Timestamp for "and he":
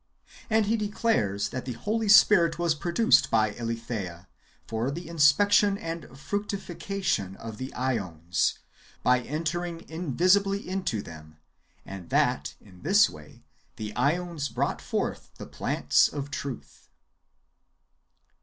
0.49-0.75